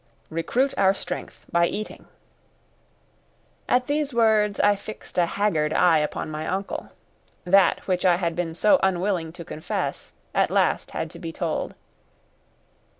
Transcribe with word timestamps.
"Recruit 0.31 0.73
our 0.79 0.95
strength 0.95 1.45
by 1.51 1.67
eating." 1.67 2.07
At 3.69 3.85
these 3.85 4.15
words 4.15 4.59
I 4.59 4.75
fixed 4.75 5.15
a 5.19 5.27
haggard 5.27 5.73
eye 5.73 5.99
upon 5.99 6.31
my 6.31 6.47
uncle. 6.47 6.89
That 7.45 7.85
which 7.87 8.03
I 8.03 8.15
had 8.15 8.35
been 8.35 8.55
so 8.55 8.79
unwilling 8.81 9.31
to 9.33 9.45
confess 9.45 10.13
at 10.33 10.49
last 10.49 10.89
had 10.89 11.11
to 11.11 11.19
be 11.19 11.31
told. 11.31 11.75